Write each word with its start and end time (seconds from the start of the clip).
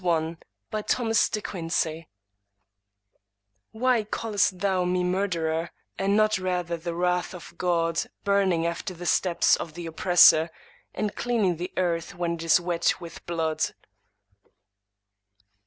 105 0.03 0.85
Thomas 0.87 1.29
De 1.29 1.41
Quincey 1.43 1.89
The 1.91 1.99
Avenger 1.99 2.09
"Why 3.83 4.03
callest 4.03 4.57
thou 4.57 4.83
me 4.83 5.03
murderer, 5.03 5.69
and 5.99 6.17
not 6.17 6.39
rather 6.39 6.75
the 6.75 6.95
wrath 6.95 7.35
of 7.35 7.53
God 7.55 8.05
burning 8.23 8.65
after 8.65 8.95
the 8.95 9.05
steps 9.05 9.55
of 9.55 9.75
the 9.75 9.85
oppressor, 9.85 10.49
and 10.95 11.15
cleansing 11.15 11.57
the 11.57 11.71
earth 11.77 12.15
when 12.15 12.33
it 12.33 12.41
is 12.41 12.59
wet 12.59 12.99
with 12.99 13.23
blood?" 13.27 13.75